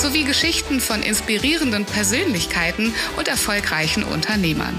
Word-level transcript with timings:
sowie 0.00 0.24
Geschichten 0.24 0.80
von 0.80 1.02
inspirierenden 1.02 1.84
Persönlichkeiten 1.84 2.94
und 3.18 3.28
erfolgreichen 3.28 4.02
Unternehmern. 4.02 4.74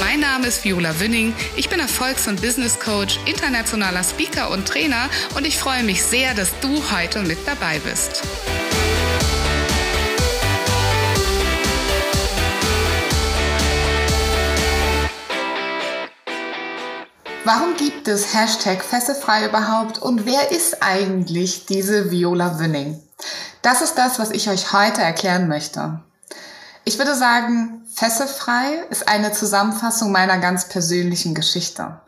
Mein 0.00 0.20
Name 0.20 0.46
ist 0.46 0.64
Viola 0.64 1.00
Wünning. 1.00 1.34
Ich 1.56 1.68
bin 1.68 1.80
Erfolgs- 1.80 2.28
und 2.28 2.40
Business 2.40 2.78
Coach, 2.78 3.18
internationaler 3.26 4.04
Speaker 4.04 4.50
und 4.50 4.68
Trainer 4.68 5.10
und 5.34 5.44
ich 5.44 5.58
freue 5.58 5.82
mich 5.82 6.02
sehr, 6.04 6.32
dass 6.34 6.52
du 6.60 6.80
heute 6.92 7.22
mit 7.22 7.38
dabei 7.44 7.80
bist. 7.80 8.22
Warum 17.44 17.76
gibt 17.76 18.06
es 18.06 18.32
Hashtag 18.34 18.84
Fesselfrei 18.84 19.46
überhaupt 19.46 19.98
und 19.98 20.24
wer 20.24 20.52
ist 20.52 20.82
eigentlich 20.82 21.66
diese 21.66 22.12
Viola 22.12 22.60
Wünning? 22.60 23.00
Das 23.70 23.82
ist 23.82 23.98
das, 23.98 24.18
was 24.18 24.30
ich 24.30 24.48
euch 24.48 24.72
heute 24.72 25.02
erklären 25.02 25.46
möchte. 25.46 26.00
Ich 26.86 26.96
würde 26.96 27.14
sagen, 27.14 27.82
Fesselfrei 27.94 28.82
ist 28.88 29.06
eine 29.08 29.32
Zusammenfassung 29.32 30.10
meiner 30.10 30.38
ganz 30.38 30.70
persönlichen 30.70 31.34
Geschichte. 31.34 32.00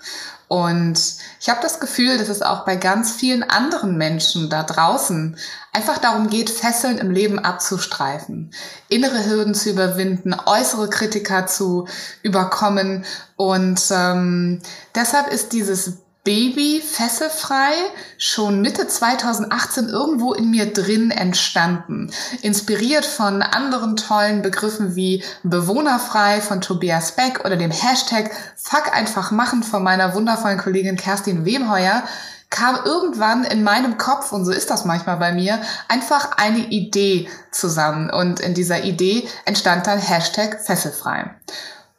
Und 0.49 0.99
ich 1.39 1.51
habe 1.51 1.61
das 1.61 1.79
Gefühl, 1.79 2.17
dass 2.17 2.31
es 2.31 2.41
auch 2.41 2.65
bei 2.65 2.77
ganz 2.77 3.13
vielen 3.13 3.43
anderen 3.43 3.99
Menschen 3.99 4.49
da 4.49 4.63
draußen 4.63 5.37
einfach 5.75 5.99
darum 5.99 6.31
geht, 6.31 6.49
Fesseln 6.49 6.97
im 6.97 7.11
Leben 7.11 7.39
abzustreifen, 7.39 8.55
innere 8.89 9.27
Hürden 9.27 9.55
zu 9.55 9.69
überwinden, 9.69 10.35
äußere 10.47 10.89
Kritiker 10.89 11.47
zu 11.47 11.87
überkommen. 12.23 13.05
Und 13.37 13.83
ähm, 13.91 14.63
deshalb 14.95 15.29
ist 15.29 15.53
dieses 15.53 15.99
Baby 16.23 16.83
fesselfrei 16.83 17.73
schon 18.19 18.61
Mitte 18.61 18.87
2018 18.87 19.89
irgendwo 19.89 20.35
in 20.35 20.51
mir 20.51 20.73
drin 20.73 21.11
entstanden. 21.11 22.13
Inspiriert 22.43 23.07
von 23.07 23.41
anderen 23.43 23.97
tollen 23.97 24.43
Begriffen 24.43 24.97
wie 24.97 25.25
bewohnerfrei 25.43 26.41
von 26.41 26.61
Tobias 26.61 27.13
Beck 27.13 27.45
oder 27.45 27.57
dem 27.57 27.71
Hashtag 27.71 28.31
Fuck 28.57 28.95
einfach 28.95 29.31
machen 29.31 29.63
von 29.63 29.83
meiner 29.83 30.15
wundervollen 30.15 30.59
Kollegin 30.59 30.97
Kerstin 30.97 31.47
Wemheuer 31.47 32.05
kam 32.51 32.81
irgendwann 32.85 33.45
in 33.45 33.63
meinem 33.63 33.97
Kopf, 33.97 34.33
und 34.33 34.45
so 34.45 34.51
ist 34.51 34.71
das 34.71 34.85
manchmal 34.85 35.17
bei 35.17 35.33
mir, 35.33 35.61
einfach 35.89 36.37
eine 36.37 36.59
Idee 36.59 37.29
zusammen. 37.53 38.11
Und 38.11 38.41
in 38.41 38.55
dieser 38.55 38.83
Idee 38.83 39.29
entstand 39.45 39.87
dann 39.87 40.01
Hashtag 40.01 40.61
Fesselfrei. 40.61 41.31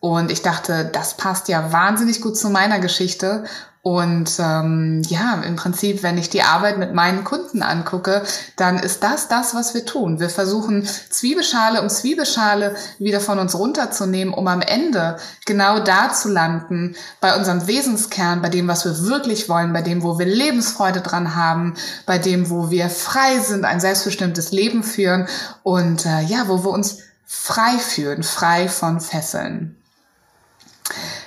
Und 0.02 0.32
ich 0.32 0.42
dachte, 0.42 0.90
das 0.92 1.16
passt 1.16 1.48
ja 1.48 1.72
wahnsinnig 1.72 2.22
gut 2.22 2.36
zu 2.36 2.50
meiner 2.50 2.80
Geschichte 2.80 3.46
und 3.84 4.38
ähm, 4.38 5.02
ja, 5.08 5.42
im 5.42 5.56
Prinzip, 5.56 6.04
wenn 6.04 6.20
ich 6.20 6.30
die 6.30 6.44
Arbeit 6.44 6.78
mit 6.78 6.94
meinen 6.94 7.24
Kunden 7.24 7.64
angucke, 7.64 8.22
dann 8.56 8.78
ist 8.78 9.02
das 9.02 9.28
das, 9.28 9.56
was 9.56 9.74
wir 9.74 9.88
tun. 9.88 10.20
Wir 10.20 10.30
versuchen 10.30 10.86
Zwiebelschale 10.86 11.82
um 11.82 11.90
Zwiebelschale 11.90 12.76
wieder 13.00 13.20
von 13.20 13.40
uns 13.40 13.56
runterzunehmen, 13.56 14.36
um 14.36 14.48
am 14.48 14.62
Ende 14.62 15.18
genau 15.48 15.80
da 15.80 16.14
zu 16.14 16.30
landen, 16.30 16.96
bei 17.22 17.36
unserem 17.36 17.66
Wesenskern, 17.66 18.44
bei 18.44 18.50
dem, 18.50 18.68
was 18.68 18.86
wir 18.86 19.08
wirklich 19.08 19.50
wollen, 19.50 19.74
bei 19.74 19.82
dem, 19.82 20.04
wo 20.04 20.20
wir 20.20 20.28
Lebensfreude 20.28 21.02
dran 21.02 21.36
haben, 21.36 21.74
bei 22.06 22.20
dem, 22.20 22.52
wo 22.52 22.70
wir 22.70 22.88
frei 22.88 23.40
sind, 23.40 23.66
ein 23.66 23.80
selbstbestimmtes 23.80 24.52
Leben 24.52 24.84
führen 24.84 25.28
und 25.64 26.06
äh, 26.06 26.22
ja, 26.22 26.48
wo 26.48 26.64
wir 26.64 26.70
uns 26.70 27.00
frei 27.26 27.80
fühlen, 27.80 28.22
frei 28.22 28.68
von 28.68 29.02
Fesseln. 29.02 29.81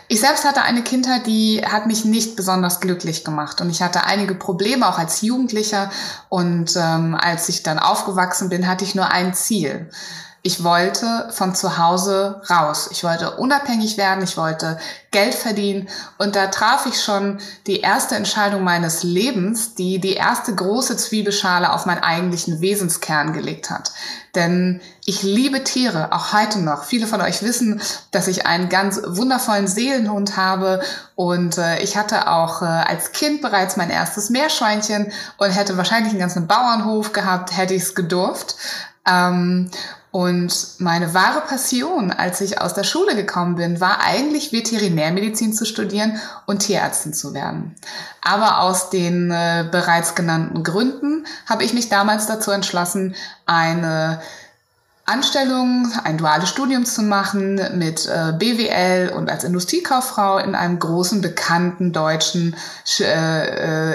Ich 0.09 0.21
selbst 0.21 0.45
hatte 0.45 0.63
eine 0.63 0.83
Kindheit, 0.83 1.27
die 1.27 1.63
hat 1.67 1.87
mich 1.87 2.05
nicht 2.05 2.37
besonders 2.37 2.81
glücklich 2.81 3.25
gemacht 3.25 3.61
und 3.61 3.71
ich 3.71 3.83
hatte 3.83 4.05
einige 4.05 4.35
Probleme 4.35 4.89
auch 4.89 4.99
als 4.99 5.23
Jugendlicher 5.23 5.91
und 6.29 6.77
ähm, 6.77 7.17
als 7.19 7.49
ich 7.49 7.63
dann 7.63 7.79
aufgewachsen 7.79 8.49
bin, 8.49 8.69
hatte 8.69 8.85
ich 8.85 8.95
nur 8.95 9.11
ein 9.11 9.35
Ziel. 9.35 9.89
Ich 10.47 10.63
wollte 10.63 11.31
von 11.31 11.55
zu 11.55 11.79
Hause 11.79 12.43
raus. 12.51 12.91
Ich 12.93 13.03
wollte 13.03 13.31
unabhängig 13.37 13.97
werden. 13.97 14.23
Ich 14.23 14.37
wollte 14.37 14.79
Geld 15.11 15.35
verdienen. 15.35 15.89
Und 16.19 16.37
da 16.37 16.49
traf 16.49 16.85
ich 16.85 17.03
schon 17.03 17.41
die 17.67 17.81
erste 17.81 18.15
Entscheidung 18.15 18.63
meines 18.63 19.03
Lebens, 19.03 19.75
die 19.75 20.01
die 20.01 20.13
erste 20.13 20.55
große 20.55 20.99
Zwiebelschale 20.99 21.73
auf 21.73 21.87
meinen 21.87 22.03
eigentlichen 22.03 22.61
Wesenskern 22.61 23.33
gelegt 23.33 23.71
hat. 23.71 23.93
Denn 24.35 24.83
ich 25.07 25.23
liebe 25.23 25.65
Tiere, 25.65 26.13
auch 26.13 26.35
heute 26.35 26.59
noch. 26.59 26.85
Viele 26.85 27.07
von 27.07 27.23
euch 27.23 27.43
wissen, 27.43 27.81
dass 28.11 28.29
ich 28.29 28.47
einen 28.47 28.69
ganz 28.69 29.01
wundervollen 29.03 29.67
Seelenhund 29.67 30.37
habe. 30.37 30.83
Und 31.15 31.57
äh, 31.57 31.79
ich 31.83 31.97
hatte 31.97 32.29
auch 32.29 32.61
äh, 32.61 32.67
als 32.67 33.13
Kind 33.13 33.41
bereits 33.41 33.79
mein 33.79 33.89
erstes 33.89 34.29
Meerschweinchen 34.29 35.11
und 35.39 35.51
hätte 35.53 35.79
wahrscheinlich 35.79 36.11
einen 36.11 36.21
ganzen 36.21 36.47
Bauernhof 36.47 37.15
gehabt, 37.15 37.57
hätte 37.57 37.73
ich 37.73 37.85
es 37.85 37.95
gedurft. 37.95 38.57
Ähm, 39.07 39.71
und 40.15 40.79
meine 40.79 41.13
wahre 41.13 41.41
Passion, 41.41 42.13
als 42.13 42.41
ich 42.41 42.61
aus 42.61 42.73
der 42.73 42.85
Schule 42.85 43.17
gekommen 43.17 43.57
bin, 43.57 43.81
war 43.81 44.01
eigentlich 44.01 44.53
Veterinärmedizin 44.53 45.53
zu 45.53 45.65
studieren 45.65 46.21
und 46.47 46.61
Tierärztin 46.61 47.13
zu 47.13 47.35
werden. 47.35 47.75
Aber 48.23 48.61
aus 48.61 48.91
den 48.91 49.33
äh, 49.33 49.67
bereits 49.69 50.15
genannten 50.15 50.63
Gründen 50.63 51.27
habe 51.47 51.65
ich 51.65 51.75
mich 51.75 51.89
damals 51.89 52.29
dazu 52.29 52.53
entschlossen, 52.53 53.17
eine 53.45 54.23
Anstellung, 55.05 55.91
ein 56.05 56.17
duales 56.17 56.49
Studium 56.49 56.85
zu 56.85 57.03
machen 57.03 57.57
mit 57.77 58.07
äh, 58.07 58.35
BWL 58.39 59.13
und 59.17 59.29
als 59.29 59.43
Industriekauffrau 59.43 60.39
in 60.39 60.55
einem 60.55 60.79
großen, 60.79 61.23
bekannten 61.23 61.93
deutschen 61.93 62.55
äh, 63.01 63.03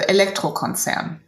Elektrokonzern. 0.02 1.18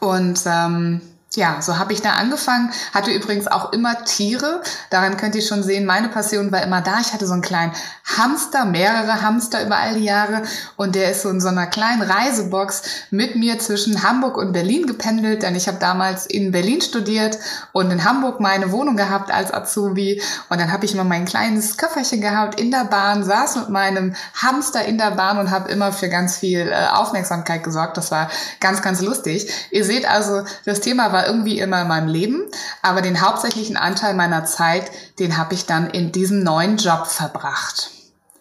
Und 0.00 0.40
ähm, 0.46 1.02
ja, 1.34 1.60
so 1.60 1.78
habe 1.78 1.92
ich 1.92 2.00
da 2.00 2.12
angefangen. 2.12 2.70
Hatte 2.94 3.10
übrigens 3.10 3.48
auch 3.48 3.72
immer 3.72 4.02
Tiere. 4.04 4.62
Daran 4.88 5.18
könnt 5.18 5.34
ihr 5.34 5.42
schon 5.42 5.62
sehen, 5.62 5.84
meine 5.84 6.08
Passion 6.08 6.50
war 6.52 6.62
immer 6.62 6.80
da. 6.80 7.00
Ich 7.00 7.12
hatte 7.12 7.26
so 7.26 7.34
einen 7.34 7.42
kleinen 7.42 7.72
Hamster, 8.16 8.64
mehrere 8.64 9.20
Hamster 9.20 9.64
über 9.64 9.76
all 9.76 9.94
die 9.94 10.04
Jahre. 10.04 10.42
Und 10.76 10.94
der 10.94 11.10
ist 11.10 11.22
so 11.22 11.28
in 11.28 11.42
so 11.42 11.48
einer 11.48 11.66
kleinen 11.66 12.00
Reisebox 12.00 12.82
mit 13.10 13.36
mir 13.36 13.58
zwischen 13.58 14.02
Hamburg 14.02 14.38
und 14.38 14.52
Berlin 14.52 14.86
gependelt. 14.86 15.42
Denn 15.42 15.54
ich 15.54 15.68
habe 15.68 15.78
damals 15.78 16.24
in 16.24 16.50
Berlin 16.50 16.80
studiert 16.80 17.38
und 17.72 17.90
in 17.90 18.04
Hamburg 18.04 18.40
meine 18.40 18.72
Wohnung 18.72 18.96
gehabt 18.96 19.30
als 19.30 19.52
Azubi. 19.52 20.22
Und 20.48 20.58
dann 20.58 20.72
habe 20.72 20.86
ich 20.86 20.94
immer 20.94 21.04
mein 21.04 21.26
kleines 21.26 21.76
Köfferchen 21.76 22.22
gehabt 22.22 22.58
in 22.58 22.70
der 22.70 22.84
Bahn, 22.84 23.22
saß 23.22 23.56
mit 23.56 23.68
meinem 23.68 24.14
Hamster 24.34 24.86
in 24.86 24.96
der 24.96 25.10
Bahn 25.10 25.36
und 25.36 25.50
habe 25.50 25.70
immer 25.70 25.92
für 25.92 26.08
ganz 26.08 26.38
viel 26.38 26.72
äh, 26.72 26.86
Aufmerksamkeit 26.86 27.62
gesorgt. 27.62 27.98
Das 27.98 28.10
war 28.10 28.30
ganz, 28.60 28.80
ganz 28.80 29.02
lustig. 29.02 29.52
Ihr 29.70 29.84
seht 29.84 30.08
also, 30.08 30.44
das 30.64 30.80
Thema 30.80 31.12
war 31.12 31.17
irgendwie 31.26 31.58
immer 31.58 31.82
in 31.82 31.88
meinem 31.88 32.08
Leben, 32.08 32.42
aber 32.82 33.02
den 33.02 33.20
hauptsächlichen 33.20 33.76
Anteil 33.76 34.14
meiner 34.14 34.44
Zeit, 34.44 34.90
den 35.18 35.36
habe 35.36 35.54
ich 35.54 35.66
dann 35.66 35.90
in 35.90 36.12
diesem 36.12 36.42
neuen 36.42 36.76
Job 36.76 37.06
verbracht. 37.06 37.90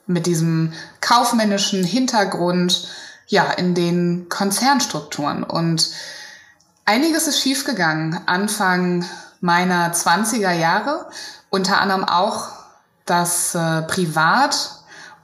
Mit 0.05 0.25
diesem 0.25 0.73
kaufmännischen 1.01 1.83
Hintergrund, 1.83 2.87
ja, 3.27 3.51
in 3.51 3.75
den 3.75 4.29
Konzernstrukturen. 4.29 5.43
Und 5.43 5.89
einiges 6.85 7.27
ist 7.27 7.41
schiefgegangen. 7.41 8.21
Anfang 8.25 9.05
meiner 9.41 9.93
20er 9.93 10.53
Jahre, 10.53 11.09
unter 11.49 11.81
anderem 11.81 12.05
auch 12.05 12.49
das 13.05 13.55
äh, 13.55 13.81
Privat. 13.83 14.71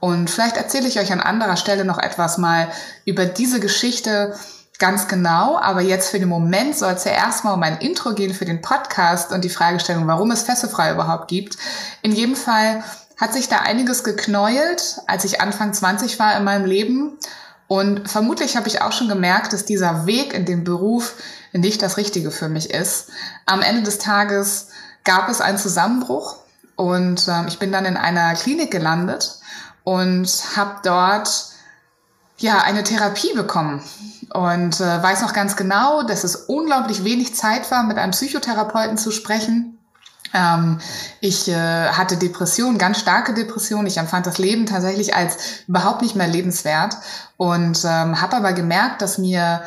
Und 0.00 0.28
vielleicht 0.28 0.56
erzähle 0.56 0.88
ich 0.88 0.98
euch 0.98 1.12
an 1.12 1.20
anderer 1.20 1.56
Stelle 1.56 1.84
noch 1.84 1.98
etwas 1.98 2.36
mal 2.36 2.68
über 3.06 3.24
diese 3.24 3.60
Geschichte, 3.60 4.38
ganz 4.78 5.08
genau, 5.08 5.56
aber 5.58 5.80
jetzt 5.80 6.10
für 6.10 6.18
den 6.18 6.28
Moment 6.28 6.76
soll 6.76 6.92
es 6.92 7.04
ja 7.04 7.12
erstmal 7.12 7.54
um 7.54 7.62
ein 7.62 7.78
Intro 7.78 8.14
gehen 8.14 8.34
für 8.34 8.44
den 8.44 8.60
Podcast 8.60 9.32
und 9.32 9.44
die 9.44 9.50
Fragestellung, 9.50 10.06
warum 10.06 10.30
es 10.30 10.42
Fesselfrei 10.42 10.92
überhaupt 10.92 11.28
gibt. 11.28 11.56
In 12.02 12.12
jedem 12.12 12.36
Fall 12.36 12.82
hat 13.16 13.32
sich 13.32 13.48
da 13.48 13.58
einiges 13.58 14.02
geknäult, 14.02 15.00
als 15.06 15.24
ich 15.24 15.40
Anfang 15.40 15.72
20 15.72 16.18
war 16.18 16.36
in 16.36 16.44
meinem 16.44 16.64
Leben. 16.64 17.16
Und 17.68 18.10
vermutlich 18.10 18.56
habe 18.56 18.68
ich 18.68 18.82
auch 18.82 18.92
schon 18.92 19.08
gemerkt, 19.08 19.52
dass 19.52 19.64
dieser 19.64 20.06
Weg 20.06 20.34
in 20.34 20.44
den 20.44 20.64
Beruf 20.64 21.14
nicht 21.52 21.80
das 21.80 21.96
Richtige 21.96 22.30
für 22.30 22.48
mich 22.48 22.70
ist. 22.70 23.10
Am 23.46 23.62
Ende 23.62 23.82
des 23.82 23.98
Tages 23.98 24.68
gab 25.04 25.28
es 25.28 25.40
einen 25.40 25.58
Zusammenbruch 25.58 26.36
und 26.76 27.28
äh, 27.28 27.46
ich 27.46 27.58
bin 27.58 27.70
dann 27.70 27.84
in 27.84 27.96
einer 27.96 28.34
Klinik 28.34 28.70
gelandet 28.70 29.38
und 29.84 30.28
habe 30.56 30.80
dort 30.82 31.53
ja 32.44 32.58
eine 32.58 32.84
Therapie 32.84 33.32
bekommen 33.34 33.82
und 34.32 34.80
äh, 34.80 35.02
weiß 35.02 35.22
noch 35.22 35.32
ganz 35.32 35.56
genau, 35.56 36.02
dass 36.02 36.22
es 36.24 36.36
unglaublich 36.36 37.02
wenig 37.02 37.34
Zeit 37.34 37.70
war, 37.70 37.82
mit 37.82 37.98
einem 37.98 38.12
Psychotherapeuten 38.12 38.98
zu 38.98 39.10
sprechen. 39.10 39.78
Ähm, 40.32 40.80
ich 41.20 41.48
äh, 41.48 41.88
hatte 41.88 42.16
Depressionen, 42.16 42.78
ganz 42.78 43.00
starke 43.00 43.34
Depressionen. 43.34 43.86
Ich 43.86 43.96
empfand 43.96 44.26
das 44.26 44.38
Leben 44.38 44.66
tatsächlich 44.66 45.14
als 45.14 45.64
überhaupt 45.66 46.02
nicht 46.02 46.16
mehr 46.16 46.28
lebenswert 46.28 46.96
und 47.36 47.84
ähm, 47.84 48.20
habe 48.20 48.36
aber 48.36 48.52
gemerkt, 48.52 49.02
dass 49.02 49.18
mir 49.18 49.62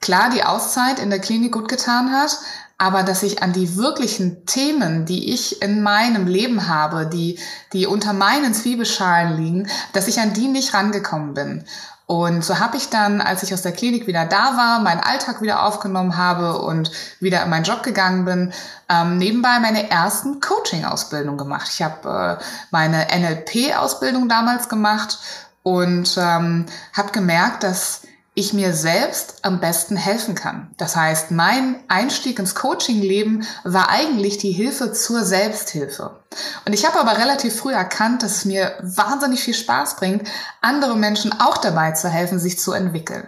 klar 0.00 0.30
die 0.30 0.44
Auszeit 0.44 0.98
in 0.98 1.10
der 1.10 1.20
Klinik 1.20 1.52
gut 1.52 1.68
getan 1.68 2.12
hat, 2.12 2.38
aber 2.76 3.02
dass 3.02 3.24
ich 3.24 3.42
an 3.42 3.52
die 3.52 3.76
wirklichen 3.76 4.46
Themen, 4.46 5.04
die 5.04 5.32
ich 5.32 5.62
in 5.62 5.82
meinem 5.82 6.26
Leben 6.26 6.68
habe, 6.68 7.06
die, 7.06 7.38
die 7.72 7.86
unter 7.86 8.12
meinen 8.12 8.54
Zwiebelschalen 8.54 9.36
liegen, 9.36 9.68
dass 9.92 10.06
ich 10.06 10.20
an 10.20 10.32
die 10.32 10.46
nicht 10.46 10.74
rangekommen 10.74 11.34
bin. 11.34 11.64
Und 12.08 12.42
so 12.42 12.58
habe 12.58 12.78
ich 12.78 12.88
dann, 12.88 13.20
als 13.20 13.42
ich 13.42 13.52
aus 13.52 13.60
der 13.60 13.72
Klinik 13.72 14.06
wieder 14.06 14.24
da 14.24 14.56
war, 14.56 14.80
meinen 14.80 15.00
Alltag 15.00 15.42
wieder 15.42 15.62
aufgenommen 15.62 16.16
habe 16.16 16.58
und 16.58 16.90
wieder 17.20 17.42
in 17.42 17.50
meinen 17.50 17.64
Job 17.64 17.82
gegangen 17.82 18.24
bin, 18.24 18.54
ähm, 18.88 19.18
nebenbei 19.18 19.60
meine 19.60 19.90
ersten 19.90 20.40
Coaching-Ausbildung 20.40 21.36
gemacht. 21.36 21.68
Ich 21.70 21.82
habe 21.82 22.38
äh, 22.40 22.44
meine 22.70 23.08
NLP-Ausbildung 23.14 24.26
damals 24.26 24.70
gemacht 24.70 25.18
und 25.62 26.16
ähm, 26.16 26.64
habe 26.94 27.12
gemerkt, 27.12 27.62
dass 27.62 28.00
ich 28.38 28.52
mir 28.52 28.72
selbst 28.72 29.36
am 29.42 29.58
besten 29.58 29.96
helfen 29.96 30.36
kann. 30.36 30.70
Das 30.76 30.94
heißt, 30.94 31.32
mein 31.32 31.82
Einstieg 31.88 32.38
ins 32.38 32.54
Coaching-Leben 32.54 33.44
war 33.64 33.88
eigentlich 33.88 34.38
die 34.38 34.52
Hilfe 34.52 34.92
zur 34.92 35.24
Selbsthilfe. 35.24 36.20
Und 36.64 36.72
ich 36.72 36.86
habe 36.86 37.00
aber 37.00 37.18
relativ 37.18 37.56
früh 37.56 37.72
erkannt, 37.72 38.22
dass 38.22 38.36
es 38.36 38.44
mir 38.44 38.78
wahnsinnig 38.80 39.42
viel 39.42 39.54
Spaß 39.54 39.96
bringt, 39.96 40.28
andere 40.60 40.96
Menschen 40.96 41.32
auch 41.40 41.58
dabei 41.58 41.92
zu 41.92 42.08
helfen, 42.08 42.38
sich 42.38 42.60
zu 42.60 42.70
entwickeln. 42.70 43.26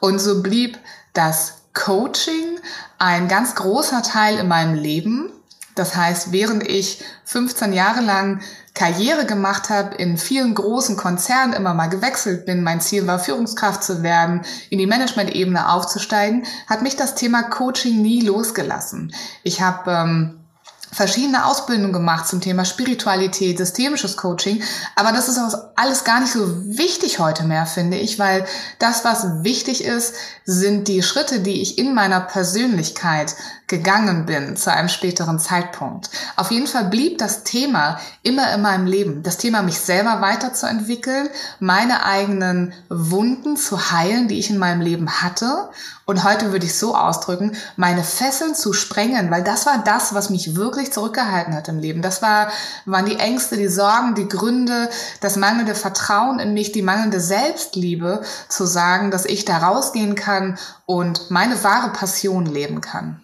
Und 0.00 0.20
so 0.20 0.42
blieb 0.42 0.78
das 1.12 1.58
Coaching 1.74 2.58
ein 2.98 3.28
ganz 3.28 3.56
großer 3.56 4.02
Teil 4.02 4.38
in 4.38 4.48
meinem 4.48 4.74
Leben. 4.74 5.32
Das 5.74 5.94
heißt, 5.94 6.32
während 6.32 6.66
ich 6.66 7.04
15 7.26 7.74
Jahre 7.74 8.00
lang 8.00 8.40
Karriere 8.76 9.24
gemacht 9.24 9.70
habe, 9.70 9.96
in 9.96 10.18
vielen 10.18 10.54
großen 10.54 10.98
Konzernen 10.98 11.54
immer 11.54 11.72
mal 11.72 11.88
gewechselt 11.88 12.44
bin, 12.44 12.62
mein 12.62 12.82
Ziel 12.82 13.06
war, 13.06 13.18
Führungskraft 13.18 13.82
zu 13.82 14.02
werden, 14.02 14.42
in 14.68 14.78
die 14.78 14.86
Management-Ebene 14.86 15.70
aufzusteigen, 15.70 16.44
hat 16.68 16.82
mich 16.82 16.94
das 16.94 17.14
Thema 17.14 17.44
Coaching 17.44 18.02
nie 18.02 18.20
losgelassen. 18.20 19.14
Ich 19.42 19.62
habe 19.62 19.90
ähm, 19.90 20.45
verschiedene 20.92 21.44
Ausbildungen 21.44 21.92
gemacht 21.92 22.26
zum 22.28 22.40
Thema 22.40 22.64
Spiritualität, 22.64 23.58
systemisches 23.58 24.16
Coaching. 24.16 24.62
Aber 24.94 25.12
das 25.12 25.28
ist 25.28 25.38
alles 25.74 26.04
gar 26.04 26.20
nicht 26.20 26.32
so 26.32 26.46
wichtig 26.66 27.18
heute 27.18 27.44
mehr, 27.44 27.66
finde 27.66 27.98
ich, 27.98 28.18
weil 28.18 28.46
das, 28.78 29.04
was 29.04 29.44
wichtig 29.44 29.84
ist, 29.84 30.14
sind 30.44 30.88
die 30.88 31.02
Schritte, 31.02 31.40
die 31.40 31.60
ich 31.60 31.78
in 31.78 31.94
meiner 31.94 32.20
Persönlichkeit 32.20 33.34
gegangen 33.66 34.26
bin 34.26 34.56
zu 34.56 34.72
einem 34.72 34.88
späteren 34.88 35.40
Zeitpunkt. 35.40 36.08
Auf 36.36 36.52
jeden 36.52 36.68
Fall 36.68 36.84
blieb 36.84 37.18
das 37.18 37.42
Thema 37.42 37.98
immer 38.22 38.54
in 38.54 38.62
meinem 38.62 38.86
Leben. 38.86 39.24
Das 39.24 39.38
Thema, 39.38 39.62
mich 39.62 39.80
selber 39.80 40.20
weiterzuentwickeln, 40.20 41.28
meine 41.58 42.04
eigenen 42.04 42.72
Wunden 42.88 43.56
zu 43.56 43.90
heilen, 43.90 44.28
die 44.28 44.38
ich 44.38 44.50
in 44.50 44.58
meinem 44.58 44.80
Leben 44.80 45.10
hatte. 45.20 45.68
Und 46.04 46.22
heute 46.22 46.52
würde 46.52 46.66
ich 46.66 46.78
so 46.78 46.94
ausdrücken, 46.94 47.56
meine 47.74 48.04
Fesseln 48.04 48.54
zu 48.54 48.72
sprengen, 48.72 49.32
weil 49.32 49.42
das 49.42 49.66
war 49.66 49.82
das, 49.82 50.14
was 50.14 50.30
mich 50.30 50.54
wirklich 50.54 50.85
zurückgehalten 50.92 51.54
hat 51.54 51.68
im 51.68 51.78
Leben. 51.78 52.02
Das 52.02 52.22
war, 52.22 52.50
waren 52.84 53.06
die 53.06 53.18
Ängste, 53.18 53.56
die 53.56 53.68
Sorgen, 53.68 54.14
die 54.14 54.28
Gründe, 54.28 54.88
das 55.20 55.36
mangelnde 55.36 55.74
Vertrauen 55.74 56.38
in 56.38 56.54
mich, 56.54 56.72
die 56.72 56.82
mangelnde 56.82 57.20
Selbstliebe, 57.20 58.22
zu 58.48 58.66
sagen, 58.66 59.10
dass 59.10 59.24
ich 59.24 59.44
da 59.44 59.58
rausgehen 59.58 60.14
kann 60.14 60.58
und 60.86 61.30
meine 61.30 61.62
wahre 61.64 61.90
Passion 61.90 62.46
leben 62.46 62.80
kann. 62.80 63.22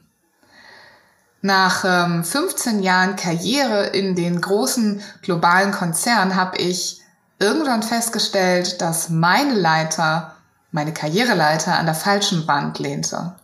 Nach 1.41 1.85
ähm, 1.85 2.23
15 2.23 2.83
Jahren 2.83 3.17
Karriere 3.17 3.87
in 3.87 4.15
den 4.15 4.41
großen 4.41 5.03
globalen 5.23 5.73
Konzernen 5.73 6.37
habe 6.37 6.59
ich 6.59 7.03
irgendwann 7.41 7.83
festgestellt, 7.83 8.81
dass 8.81 9.09
meine 9.09 9.55
Leiter, 9.55 10.37
meine 10.71 10.95
Karriereleiter 10.95 11.77
an 11.77 11.87
der 11.87 11.97
falschen 11.97 12.47
Wand 12.47 12.79
lehnte. 12.79 13.35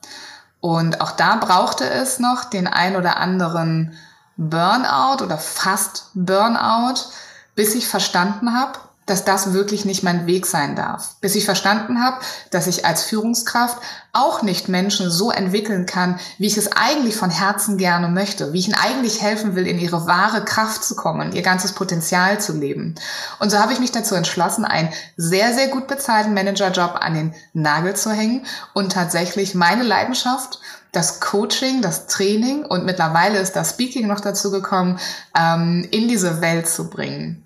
Und 0.60 1.00
auch 1.00 1.10
da 1.12 1.36
brauchte 1.36 1.88
es 1.88 2.20
noch 2.20 2.44
den 2.44 2.68
ein 2.68 2.94
oder 2.94 3.18
anderen 3.18 3.96
Burnout 4.38 5.22
oder 5.22 5.36
fast 5.36 6.06
Burnout, 6.14 7.10
bis 7.56 7.74
ich 7.74 7.88
verstanden 7.88 8.54
habe, 8.54 8.78
dass 9.08 9.24
das 9.24 9.52
wirklich 9.52 9.84
nicht 9.84 10.02
mein 10.02 10.26
Weg 10.26 10.46
sein 10.46 10.76
darf. 10.76 11.16
Bis 11.20 11.34
ich 11.34 11.44
verstanden 11.44 12.02
habe, 12.02 12.18
dass 12.50 12.66
ich 12.66 12.84
als 12.84 13.02
Führungskraft 13.02 13.78
auch 14.12 14.42
nicht 14.42 14.68
Menschen 14.68 15.10
so 15.10 15.30
entwickeln 15.30 15.86
kann, 15.86 16.20
wie 16.36 16.46
ich 16.46 16.56
es 16.56 16.72
eigentlich 16.72 17.16
von 17.16 17.30
Herzen 17.30 17.78
gerne 17.78 18.08
möchte, 18.08 18.52
wie 18.52 18.58
ich 18.58 18.68
ihnen 18.68 18.76
eigentlich 18.76 19.22
helfen 19.22 19.56
will, 19.56 19.66
in 19.66 19.78
ihre 19.78 20.06
wahre 20.06 20.44
Kraft 20.44 20.84
zu 20.84 20.94
kommen, 20.94 21.32
ihr 21.32 21.42
ganzes 21.42 21.72
Potenzial 21.72 22.40
zu 22.40 22.52
leben. 22.52 22.94
Und 23.38 23.50
so 23.50 23.58
habe 23.58 23.72
ich 23.72 23.80
mich 23.80 23.92
dazu 23.92 24.14
entschlossen, 24.14 24.64
einen 24.64 24.90
sehr, 25.16 25.54
sehr 25.54 25.68
gut 25.68 25.88
bezahlten 25.88 26.34
Managerjob 26.34 26.96
an 27.00 27.14
den 27.14 27.34
Nagel 27.54 27.96
zu 27.96 28.12
hängen 28.12 28.46
und 28.74 28.92
tatsächlich 28.92 29.54
meine 29.54 29.82
Leidenschaft 29.82 30.60
das 30.92 31.20
Coaching, 31.20 31.82
das 31.82 32.06
Training 32.06 32.64
und 32.64 32.84
mittlerweile 32.84 33.38
ist 33.38 33.54
das 33.56 33.70
Speaking 33.70 34.06
noch 34.06 34.20
dazu 34.20 34.50
gekommen, 34.50 34.98
ähm, 35.38 35.86
in 35.90 36.08
diese 36.08 36.40
Welt 36.40 36.68
zu 36.68 36.88
bringen. 36.88 37.44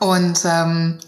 Und 0.00 0.40
ähm, 0.44 0.98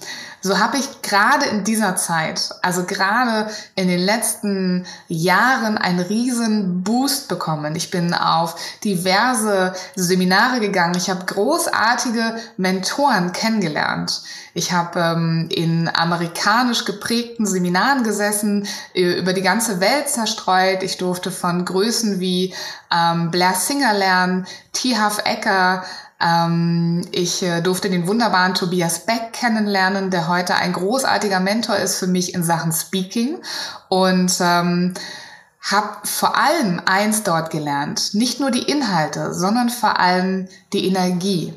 so 0.40 0.58
habe 0.58 0.76
ich 0.76 1.02
gerade 1.02 1.46
in 1.46 1.64
dieser 1.64 1.96
Zeit, 1.96 2.50
also 2.62 2.84
gerade 2.84 3.50
in 3.74 3.88
den 3.88 4.00
letzten 4.00 4.86
Jahren, 5.08 5.78
einen 5.78 6.00
riesen 6.00 6.82
Boost 6.82 7.28
bekommen. 7.28 7.74
Ich 7.76 7.90
bin 7.90 8.14
auf 8.14 8.54
diverse 8.84 9.74
Seminare 9.96 10.60
gegangen. 10.60 10.94
Ich 10.96 11.10
habe 11.10 11.24
großartige 11.24 12.36
Mentoren 12.56 13.32
kennengelernt. 13.32 14.22
Ich 14.54 14.72
habe 14.72 14.98
ähm, 15.00 15.48
in 15.50 15.88
amerikanisch 15.92 16.84
geprägten 16.84 17.46
Seminaren 17.46 18.02
gesessen, 18.02 18.66
über 18.94 19.32
die 19.32 19.42
ganze 19.42 19.80
Welt 19.80 20.08
zerstreut. 20.08 20.82
Ich 20.82 20.98
durfte 20.98 21.30
von 21.30 21.64
Größen 21.64 22.20
wie 22.20 22.54
ähm, 22.92 23.30
Blair 23.30 23.54
Singer 23.54 23.92
lernen, 23.94 24.46
T. 24.72 24.96
Huff 24.96 25.18
Ecker, 25.24 25.84
ich 27.12 27.44
äh, 27.44 27.60
durfte 27.60 27.90
den 27.90 28.08
wunderbaren 28.08 28.54
Tobias 28.54 29.06
Beck 29.06 29.32
kennenlernen, 29.32 30.10
der 30.10 30.26
heute 30.26 30.56
ein 30.56 30.72
großartiger 30.72 31.38
Mentor 31.38 31.76
ist 31.76 31.96
für 31.96 32.08
mich 32.08 32.34
in 32.34 32.42
Sachen 32.42 32.72
Speaking 32.72 33.38
und 33.88 34.32
ähm, 34.40 34.94
habe 35.60 35.98
vor 36.02 36.36
allem 36.36 36.80
eins 36.86 37.22
dort 37.22 37.50
gelernt, 37.50 38.14
nicht 38.14 38.40
nur 38.40 38.50
die 38.50 38.62
Inhalte, 38.62 39.32
sondern 39.32 39.70
vor 39.70 40.00
allem 40.00 40.48
die 40.72 40.86
Energie. 40.88 41.54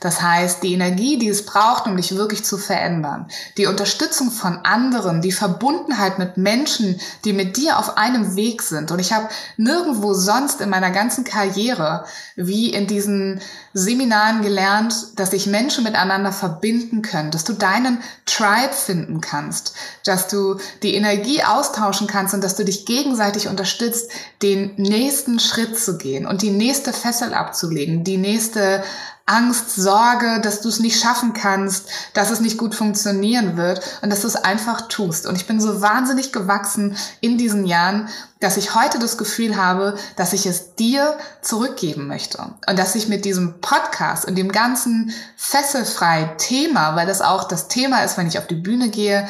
Das 0.00 0.22
heißt, 0.22 0.62
die 0.62 0.74
Energie, 0.74 1.18
die 1.18 1.28
es 1.28 1.46
braucht, 1.46 1.86
um 1.86 1.96
dich 1.96 2.16
wirklich 2.16 2.44
zu 2.44 2.58
verändern, 2.58 3.28
die 3.56 3.66
Unterstützung 3.66 4.30
von 4.30 4.58
anderen, 4.64 5.22
die 5.22 5.32
Verbundenheit 5.32 6.18
mit 6.18 6.36
Menschen, 6.36 7.00
die 7.24 7.32
mit 7.32 7.56
dir 7.56 7.78
auf 7.78 7.96
einem 7.96 8.36
Weg 8.36 8.62
sind. 8.62 8.90
Und 8.90 8.98
ich 8.98 9.12
habe 9.12 9.28
nirgendwo 9.56 10.14
sonst 10.14 10.60
in 10.60 10.70
meiner 10.70 10.90
ganzen 10.90 11.24
Karriere 11.24 12.04
wie 12.36 12.70
in 12.70 12.86
diesen 12.86 13.40
Seminaren 13.72 14.42
gelernt, 14.42 14.94
dass 15.16 15.30
sich 15.30 15.46
Menschen 15.46 15.84
miteinander 15.84 16.32
verbinden 16.32 17.02
können, 17.02 17.30
dass 17.30 17.44
du 17.44 17.54
deinen 17.54 17.98
Tribe 18.26 18.72
finden 18.72 19.20
kannst, 19.20 19.74
dass 20.04 20.28
du 20.28 20.58
die 20.82 20.94
Energie 20.94 21.42
austauschen 21.42 22.06
kannst 22.06 22.34
und 22.34 22.44
dass 22.44 22.56
du 22.56 22.64
dich 22.64 22.86
gegenseitig 22.86 23.48
unterstützt, 23.48 24.10
den 24.42 24.74
nächsten 24.76 25.40
Schritt 25.40 25.78
zu 25.78 25.96
gehen 25.96 26.26
und 26.26 26.42
die 26.42 26.50
nächste 26.50 26.92
Fessel 26.92 27.34
abzulegen, 27.34 28.04
die 28.04 28.18
nächste 28.18 28.84
Angst, 29.28 29.74
Sorge, 29.74 30.40
dass 30.40 30.60
du 30.60 30.68
es 30.68 30.78
nicht 30.78 31.00
schaffen 31.00 31.32
kannst, 31.32 31.88
dass 32.14 32.30
es 32.30 32.40
nicht 32.40 32.58
gut 32.58 32.76
funktionieren 32.76 33.56
wird 33.56 33.80
und 34.00 34.10
dass 34.10 34.20
du 34.20 34.28
es 34.28 34.36
einfach 34.36 34.82
tust. 34.82 35.26
Und 35.26 35.34
ich 35.34 35.48
bin 35.48 35.60
so 35.60 35.82
wahnsinnig 35.82 36.32
gewachsen 36.32 36.96
in 37.20 37.36
diesen 37.36 37.66
Jahren, 37.66 38.08
dass 38.38 38.56
ich 38.56 38.76
heute 38.76 39.00
das 39.00 39.18
Gefühl 39.18 39.56
habe, 39.56 39.98
dass 40.14 40.32
ich 40.32 40.46
es 40.46 40.76
dir 40.76 41.18
zurückgeben 41.42 42.06
möchte. 42.06 42.38
Und 42.68 42.78
dass 42.78 42.94
ich 42.94 43.08
mit 43.08 43.24
diesem 43.24 43.60
Podcast 43.60 44.26
und 44.26 44.36
dem 44.36 44.52
ganzen 44.52 45.12
fesselfrei 45.36 46.34
Thema, 46.38 46.94
weil 46.94 47.06
das 47.08 47.20
auch 47.20 47.48
das 47.48 47.66
Thema 47.66 48.04
ist, 48.04 48.16
wenn 48.16 48.28
ich 48.28 48.38
auf 48.38 48.46
die 48.46 48.54
Bühne 48.54 48.90
gehe, 48.90 49.26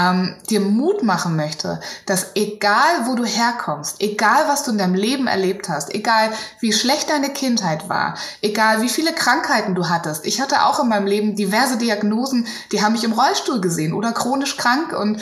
ähm, 0.00 0.34
dir 0.48 0.60
Mut 0.60 1.02
machen 1.02 1.36
möchte, 1.36 1.80
dass 2.06 2.28
egal 2.34 3.06
wo 3.06 3.14
du 3.14 3.24
herkommst, 3.24 3.96
egal 4.00 4.48
was 4.48 4.62
du 4.62 4.70
in 4.70 4.78
deinem 4.78 4.94
Leben 4.94 5.26
erlebt 5.26 5.68
hast, 5.68 5.94
egal 5.94 6.30
wie 6.60 6.72
schlecht 6.72 7.10
deine 7.10 7.30
Kindheit 7.30 7.88
war, 7.88 8.16
egal 8.40 8.82
wie 8.82 8.88
viele 8.88 9.12
Krankheiten 9.12 9.74
du 9.74 9.88
hattest. 9.88 10.26
Ich 10.26 10.40
hatte 10.40 10.64
auch 10.64 10.80
in 10.80 10.88
meinem 10.88 11.06
Leben 11.06 11.36
diverse 11.36 11.76
Diagnosen, 11.76 12.46
die 12.72 12.82
haben 12.82 12.92
mich 12.92 13.04
im 13.04 13.12
Rollstuhl 13.12 13.60
gesehen 13.60 13.92
oder 13.92 14.12
chronisch 14.12 14.56
krank 14.56 14.92
und 14.92 15.20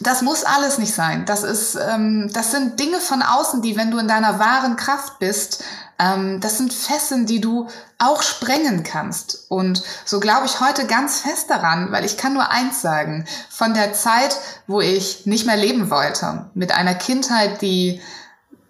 das 0.00 0.20
muss 0.20 0.44
alles 0.44 0.76
nicht 0.76 0.94
sein. 0.94 1.24
Das 1.24 1.42
ist, 1.42 1.74
ähm, 1.74 2.30
das 2.32 2.50
sind 2.50 2.78
Dinge 2.78 3.00
von 3.00 3.22
außen, 3.22 3.62
die, 3.62 3.76
wenn 3.76 3.90
du 3.90 3.98
in 3.98 4.08
deiner 4.08 4.38
wahren 4.38 4.76
Kraft 4.76 5.18
bist, 5.18 5.64
ähm, 5.98 6.40
das 6.40 6.58
sind 6.58 6.72
Fesseln, 6.72 7.26
die 7.26 7.40
du 7.40 7.68
auch 7.98 8.22
sprengen 8.22 8.82
kannst. 8.82 9.46
Und 9.48 9.82
so 10.04 10.20
glaube 10.20 10.46
ich 10.46 10.60
heute 10.60 10.86
ganz 10.86 11.20
fest 11.20 11.50
daran, 11.50 11.92
weil 11.92 12.04
ich 12.04 12.16
kann 12.16 12.34
nur 12.34 12.50
eins 12.50 12.82
sagen: 12.82 13.26
Von 13.50 13.74
der 13.74 13.92
Zeit, 13.94 14.38
wo 14.66 14.80
ich 14.80 15.26
nicht 15.26 15.46
mehr 15.46 15.56
leben 15.56 15.90
wollte, 15.90 16.50
mit 16.54 16.72
einer 16.72 16.94
Kindheit, 16.94 17.62
die 17.62 18.00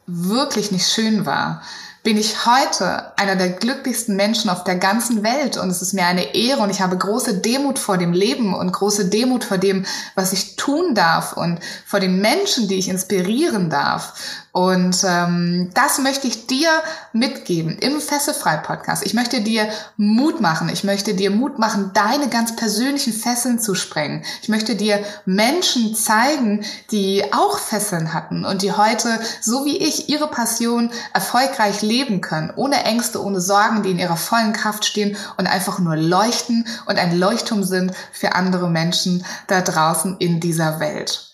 wirklich 0.07 0.71
nicht 0.71 0.89
schön 0.89 1.27
war, 1.27 1.63
bin 2.07 2.19
ich 2.19 2.47
heute 2.47 3.19
einer 3.19 3.35
der 3.35 3.49
glücklichsten 3.49 4.15
Menschen 4.15 4.49
auf 4.49 4.63
der 4.63 4.77
ganzen 4.77 5.25
Welt 5.25 5.57
und 5.57 5.69
es 5.71 5.83
ist 5.83 5.93
mir 5.93 6.07
eine 6.07 6.37
Ehre 6.37 6.61
und 6.61 6.71
ich 6.71 6.81
habe 6.81 6.97
große 6.97 7.39
Demut 7.39 7.81
vor 7.81 7.99
dem 7.99 8.13
Leben 8.13 8.55
und 8.55 8.71
große 8.71 9.07
Demut 9.07 9.43
vor 9.43 9.59
dem, 9.59 9.85
was 10.15 10.33
ich 10.33 10.55
tun 10.55 10.95
darf 10.95 11.33
und 11.33 11.59
vor 11.85 11.99
den 11.99 12.21
Menschen, 12.21 12.69
die 12.69 12.77
ich 12.77 12.89
inspirieren 12.89 13.71
darf. 13.71 14.13
Und 14.57 15.05
ähm, 15.07 15.71
das 15.75 15.99
möchte 15.99 16.27
ich 16.27 16.47
dir 16.47 16.71
mitgeben 17.13 17.77
im 17.77 18.01
Fesselfrei-Podcast. 18.01 19.05
Ich 19.05 19.13
möchte 19.13 19.43
dir 19.43 19.69
Mut 19.99 20.41
machen. 20.41 20.71
Ich 20.71 20.83
möchte 20.83 21.13
dir 21.13 21.31
Mut 21.31 21.59
machen, 21.59 21.91
deine 21.93 22.31
ganz 22.31 22.57
persönlichen 22.57 23.13
Fesseln 23.13 23.61
zu 23.61 23.75
sprengen. 23.75 24.25
Ich 24.41 24.49
möchte 24.49 24.75
dir 24.75 25.05
Menschen 25.27 25.95
zeigen, 25.95 26.65
die 26.91 27.23
auch 27.35 27.59
Fesseln 27.59 28.15
hatten 28.15 28.47
und 28.47 28.63
die 28.63 28.73
heute, 28.73 29.21
so 29.43 29.67
wie 29.67 29.77
ich, 29.77 30.09
ihre 30.09 30.29
Passion 30.29 30.91
erfolgreich 31.13 31.83
leben 31.83 32.23
können, 32.23 32.51
ohne 32.57 32.83
Ängste, 32.83 33.23
ohne 33.23 33.43
Sorgen, 33.43 33.83
die 33.83 33.91
in 33.91 33.99
ihrer 33.99 34.17
vollen 34.17 34.55
Kraft 34.55 34.87
stehen 34.87 35.19
und 35.37 35.47
einfach 35.47 35.81
nur 35.81 35.97
leuchten 35.97 36.67
und 36.87 36.99
ein 36.99 37.19
Leuchtturm 37.19 37.63
sind 37.63 37.93
für 38.11 38.35
andere 38.35 38.71
Menschen 38.71 39.23
da 39.49 39.61
draußen 39.61 40.17
in 40.19 40.41
dieser 40.41 40.81
Welt. 40.81 41.27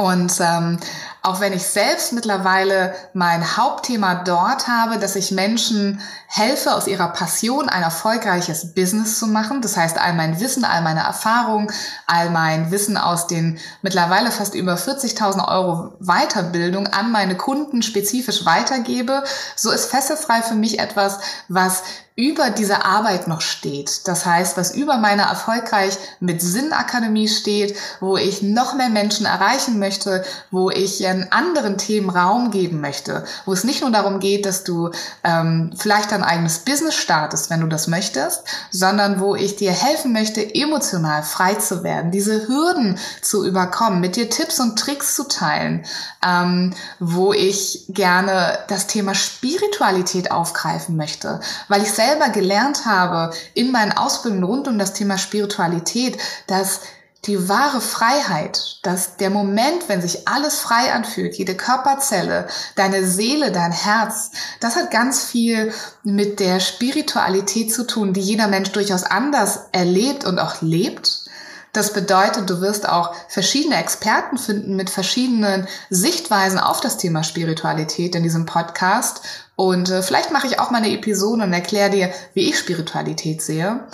Und 0.00 0.32
ähm, 0.40 0.78
auch 1.22 1.40
wenn 1.40 1.52
ich 1.52 1.64
selbst 1.64 2.12
mittlerweile 2.12 2.94
mein 3.12 3.56
Hauptthema 3.56 4.16
dort 4.24 4.68
habe, 4.68 4.98
dass 4.98 5.16
ich 5.16 5.30
Menschen 5.30 6.00
helfe, 6.26 6.74
aus 6.74 6.86
ihrer 6.86 7.08
Passion 7.08 7.68
ein 7.68 7.82
erfolgreiches 7.82 8.72
Business 8.74 9.18
zu 9.18 9.26
machen. 9.26 9.62
Das 9.62 9.76
heißt, 9.76 10.00
all 10.00 10.14
mein 10.14 10.38
Wissen, 10.40 10.64
all 10.64 10.80
meine 10.82 11.00
Erfahrung, 11.00 11.70
all 12.06 12.30
mein 12.30 12.70
Wissen 12.70 12.96
aus 12.96 13.26
den 13.26 13.58
mittlerweile 13.82 14.30
fast 14.30 14.54
über 14.54 14.76
40.000 14.76 15.48
Euro 15.48 15.94
Weiterbildung 15.98 16.86
an 16.86 17.10
meine 17.10 17.36
Kunden 17.36 17.82
spezifisch 17.82 18.46
weitergebe. 18.46 19.24
So 19.56 19.72
ist 19.72 19.90
Fesselfrei 19.90 20.42
für 20.42 20.54
mich 20.54 20.78
etwas, 20.78 21.18
was 21.48 21.82
über 22.20 22.50
diese 22.50 22.84
Arbeit 22.84 23.28
noch 23.28 23.40
steht. 23.40 24.06
Das 24.06 24.26
heißt, 24.26 24.56
was 24.56 24.74
über 24.74 24.98
meiner 24.98 25.24
erfolgreich 25.24 25.96
mit 26.20 26.42
Sinn 26.42 26.72
Akademie 26.72 27.28
steht, 27.28 27.76
wo 28.00 28.16
ich 28.18 28.42
noch 28.42 28.74
mehr 28.74 28.90
Menschen 28.90 29.24
erreichen 29.24 29.78
möchte, 29.78 30.22
wo 30.50 30.70
ich 30.70 31.00
in 31.12 31.32
anderen 31.32 31.78
Themen 31.78 32.10
geben 32.50 32.80
möchte, 32.80 33.24
wo 33.44 33.52
es 33.52 33.64
nicht 33.64 33.82
nur 33.82 33.90
darum 33.90 34.20
geht, 34.20 34.46
dass 34.46 34.64
du 34.64 34.90
ähm, 35.24 35.72
vielleicht 35.76 36.12
dein 36.12 36.22
eigenes 36.22 36.60
Business 36.60 36.94
startest, 36.94 37.50
wenn 37.50 37.60
du 37.60 37.66
das 37.66 37.86
möchtest, 37.86 38.42
sondern 38.70 39.20
wo 39.20 39.34
ich 39.34 39.56
dir 39.56 39.72
helfen 39.72 40.12
möchte, 40.12 40.54
emotional 40.54 41.22
frei 41.22 41.54
zu 41.54 41.82
werden, 41.82 42.10
diese 42.10 42.48
Hürden 42.48 42.98
zu 43.22 43.46
überkommen, 43.46 44.00
mit 44.00 44.16
dir 44.16 44.30
Tipps 44.30 44.60
und 44.60 44.78
Tricks 44.78 45.14
zu 45.14 45.28
teilen, 45.28 45.84
ähm, 46.26 46.74
wo 46.98 47.32
ich 47.32 47.84
gerne 47.88 48.58
das 48.68 48.86
Thema 48.86 49.14
Spiritualität 49.14 50.30
aufgreifen 50.30 50.96
möchte, 50.96 51.40
weil 51.68 51.82
ich 51.82 51.92
selber 51.92 52.28
gelernt 52.28 52.86
habe 52.86 53.34
in 53.54 53.72
meinen 53.72 53.92
Ausbildungen 53.92 54.44
rund 54.44 54.68
um 54.68 54.78
das 54.78 54.92
Thema 54.92 55.18
Spiritualität, 55.18 56.18
dass 56.46 56.80
die 57.26 57.48
wahre 57.48 57.82
Freiheit, 57.82 58.78
dass 58.82 59.16
der 59.16 59.28
Moment, 59.28 59.88
wenn 59.88 60.00
sich 60.00 60.26
alles 60.26 60.58
frei 60.58 60.92
anfühlt, 60.92 61.34
jede 61.34 61.54
Körperzelle, 61.54 62.48
deine 62.76 63.06
Seele, 63.06 63.52
dein 63.52 63.72
Herz, 63.72 64.30
das 64.60 64.76
hat 64.76 64.90
ganz 64.90 65.22
viel 65.22 65.72
mit 66.02 66.40
der 66.40 66.60
Spiritualität 66.60 67.72
zu 67.72 67.86
tun, 67.86 68.14
die 68.14 68.22
jeder 68.22 68.48
Mensch 68.48 68.72
durchaus 68.72 69.02
anders 69.02 69.66
erlebt 69.72 70.24
und 70.24 70.38
auch 70.38 70.62
lebt. 70.62 71.24
Das 71.72 71.92
bedeutet, 71.92 72.50
du 72.50 72.60
wirst 72.60 72.88
auch 72.88 73.14
verschiedene 73.28 73.76
Experten 73.76 74.38
finden 74.38 74.74
mit 74.74 74.90
verschiedenen 74.90 75.68
Sichtweisen 75.88 76.58
auf 76.58 76.80
das 76.80 76.96
Thema 76.96 77.22
Spiritualität 77.22 78.16
in 78.16 78.24
diesem 78.24 78.44
Podcast. 78.44 79.20
Und 79.54 79.88
äh, 79.88 80.02
vielleicht 80.02 80.32
mache 80.32 80.48
ich 80.48 80.58
auch 80.58 80.70
mal 80.70 80.78
eine 80.78 80.90
Episode 80.90 81.44
und 81.44 81.52
erkläre 81.52 81.90
dir, 81.90 82.10
wie 82.34 82.48
ich 82.48 82.58
Spiritualität 82.58 83.40
sehe. 83.40 83.84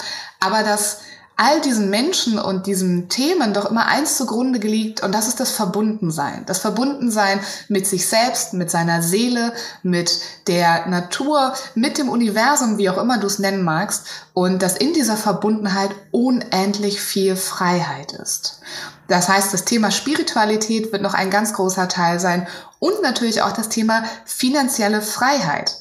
Aber 0.40 0.62
das 0.62 0.98
all 1.36 1.60
diesen 1.60 1.90
Menschen 1.90 2.38
und 2.38 2.66
diesen 2.66 3.10
Themen 3.10 3.52
doch 3.52 3.70
immer 3.70 3.86
eins 3.86 4.16
zugrunde 4.16 4.58
gelegt 4.58 5.02
und 5.02 5.14
das 5.14 5.28
ist 5.28 5.38
das 5.38 5.50
Verbundensein. 5.50 6.44
Das 6.46 6.58
Verbundensein 6.58 7.40
mit 7.68 7.86
sich 7.86 8.08
selbst, 8.08 8.54
mit 8.54 8.70
seiner 8.70 9.02
Seele, 9.02 9.52
mit 9.82 10.18
der 10.46 10.86
Natur, 10.86 11.52
mit 11.74 11.98
dem 11.98 12.08
Universum, 12.08 12.78
wie 12.78 12.88
auch 12.88 12.96
immer 12.96 13.18
du 13.18 13.26
es 13.26 13.38
nennen 13.38 13.62
magst 13.62 14.06
und 14.32 14.62
dass 14.62 14.78
in 14.78 14.94
dieser 14.94 15.18
Verbundenheit 15.18 15.90
unendlich 16.10 17.02
viel 17.02 17.36
Freiheit 17.36 18.12
ist. 18.12 18.60
Das 19.08 19.28
heißt, 19.28 19.52
das 19.52 19.64
Thema 19.64 19.90
Spiritualität 19.90 20.90
wird 20.90 21.02
noch 21.02 21.14
ein 21.14 21.30
ganz 21.30 21.52
großer 21.52 21.86
Teil 21.88 22.18
sein 22.18 22.48
und 22.78 23.02
natürlich 23.02 23.42
auch 23.42 23.52
das 23.52 23.68
Thema 23.68 24.04
finanzielle 24.24 25.02
Freiheit. 25.02 25.76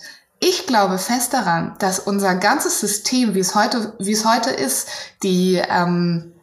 Ich 0.47 0.67
glaube 0.67 0.99
fest 0.99 1.33
daran, 1.33 1.73
dass 1.79 1.97
unser 1.97 2.35
ganzes 2.35 2.79
System, 2.79 3.33
wie 3.33 3.39
es 3.39 3.55
heute, 3.55 3.95
wie 3.97 4.11
es 4.11 4.25
heute 4.25 4.51
ist, 4.51 4.87
die, 5.23 5.59
ähm, 5.67 6.33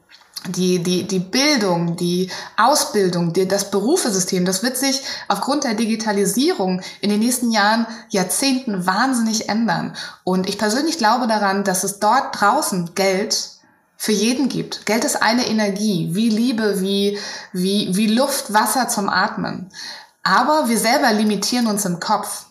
die, 0.49 0.83
die, 0.83 1.07
die 1.07 1.21
Bildung, 1.21 1.95
die 1.95 2.29
Ausbildung, 2.57 3.33
die, 3.33 3.47
das 3.47 3.71
Berufesystem, 3.71 4.45
das 4.45 4.65
wird 4.65 4.77
sich 4.77 5.03
aufgrund 5.29 5.63
der 5.63 5.75
Digitalisierung 5.75 6.81
in 7.01 7.11
den 7.11 7.21
nächsten 7.21 7.53
Jahren, 7.53 7.87
Jahrzehnten 8.09 8.87
wahnsinnig 8.87 9.49
ändern. 9.49 9.95
Und 10.25 10.49
ich 10.49 10.59
persönlich 10.59 10.99
glaube 10.99 11.29
daran, 11.29 11.63
dass 11.63 11.85
es 11.85 12.01
dort 12.01 12.41
draußen 12.41 12.97
Geld 12.97 13.51
für 13.97 14.11
jeden 14.11 14.49
gibt. 14.49 14.85
Geld 14.85 15.05
ist 15.05 15.23
eine 15.23 15.47
Energie, 15.47 16.09
wie 16.11 16.29
Liebe, 16.29 16.81
wie, 16.81 17.21
wie, 17.53 17.95
wie 17.95 18.09
Luft, 18.09 18.53
Wasser 18.53 18.89
zum 18.89 19.09
Atmen. 19.09 19.71
Aber 20.25 20.69
wir 20.69 20.79
selber 20.79 21.13
limitieren 21.13 21.69
uns 21.69 21.85
im 21.85 22.01
Kopf. 22.01 22.47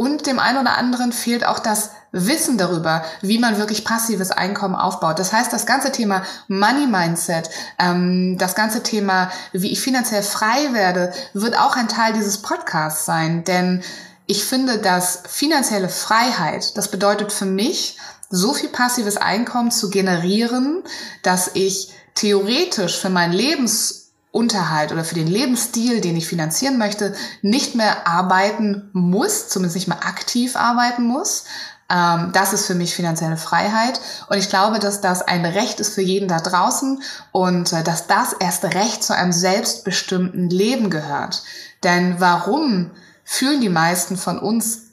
Und 0.00 0.26
dem 0.26 0.38
einen 0.38 0.56
oder 0.56 0.78
anderen 0.78 1.12
fehlt 1.12 1.44
auch 1.44 1.58
das 1.58 1.90
Wissen 2.10 2.56
darüber, 2.56 3.04
wie 3.20 3.38
man 3.38 3.58
wirklich 3.58 3.84
passives 3.84 4.30
Einkommen 4.30 4.74
aufbaut. 4.74 5.18
Das 5.18 5.30
heißt, 5.30 5.52
das 5.52 5.66
ganze 5.66 5.92
Thema 5.92 6.22
Money 6.48 6.86
Mindset, 6.86 7.50
ähm, 7.78 8.38
das 8.38 8.54
ganze 8.54 8.82
Thema, 8.82 9.30
wie 9.52 9.70
ich 9.70 9.78
finanziell 9.82 10.22
frei 10.22 10.72
werde, 10.72 11.12
wird 11.34 11.54
auch 11.54 11.76
ein 11.76 11.86
Teil 11.86 12.14
dieses 12.14 12.38
Podcasts 12.38 13.04
sein. 13.04 13.44
Denn 13.44 13.82
ich 14.24 14.42
finde, 14.42 14.78
dass 14.78 15.20
finanzielle 15.28 15.90
Freiheit, 15.90 16.78
das 16.78 16.90
bedeutet 16.90 17.30
für 17.30 17.44
mich, 17.44 17.98
so 18.30 18.54
viel 18.54 18.70
passives 18.70 19.18
Einkommen 19.18 19.70
zu 19.70 19.90
generieren, 19.90 20.82
dass 21.22 21.50
ich 21.52 21.92
theoretisch 22.14 22.98
für 22.98 23.10
mein 23.10 23.32
Lebens 23.32 23.99
Unterhalt 24.32 24.92
oder 24.92 25.04
für 25.04 25.16
den 25.16 25.26
Lebensstil, 25.26 26.00
den 26.00 26.16
ich 26.16 26.28
finanzieren 26.28 26.78
möchte, 26.78 27.14
nicht 27.42 27.74
mehr 27.74 28.06
arbeiten 28.06 28.88
muss, 28.92 29.48
zumindest 29.48 29.76
nicht 29.76 29.88
mehr 29.88 30.06
aktiv 30.06 30.54
arbeiten 30.56 31.02
muss. 31.02 31.44
Ähm, 31.90 32.30
das 32.32 32.52
ist 32.52 32.66
für 32.66 32.76
mich 32.76 32.94
finanzielle 32.94 33.36
Freiheit. 33.36 34.00
Und 34.28 34.38
ich 34.38 34.48
glaube, 34.48 34.78
dass 34.78 35.00
das 35.00 35.22
ein 35.22 35.44
Recht 35.44 35.80
ist 35.80 35.94
für 35.94 36.02
jeden 36.02 36.28
da 36.28 36.38
draußen 36.38 37.02
und 37.32 37.72
äh, 37.72 37.82
dass 37.82 38.06
das 38.06 38.32
erste 38.32 38.72
Recht 38.74 39.02
zu 39.02 39.14
einem 39.14 39.32
selbstbestimmten 39.32 40.48
Leben 40.48 40.90
gehört. 40.90 41.42
Denn 41.82 42.16
warum 42.18 42.92
fühlen 43.24 43.60
die 43.60 43.68
meisten 43.68 44.16
von 44.16 44.38
uns 44.38 44.89